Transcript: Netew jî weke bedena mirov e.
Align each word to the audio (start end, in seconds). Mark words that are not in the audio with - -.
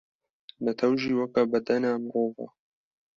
Netew 0.63 0.93
jî 1.01 1.11
weke 1.19 1.43
bedena 1.51 1.91
mirov 2.05 2.31
e. 2.45 2.47